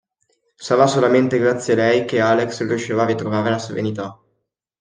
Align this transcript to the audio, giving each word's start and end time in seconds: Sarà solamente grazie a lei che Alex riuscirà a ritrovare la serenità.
Sarà 0.55 0.87
solamente 0.87 1.37
grazie 1.37 1.73
a 1.73 1.75
lei 1.75 2.05
che 2.05 2.19
Alex 2.21 2.65
riuscirà 2.65 3.03
a 3.03 3.05
ritrovare 3.05 3.51
la 3.51 3.59
serenità. 3.59 4.19